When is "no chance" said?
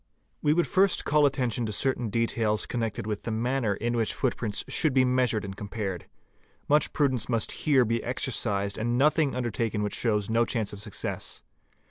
10.27-10.73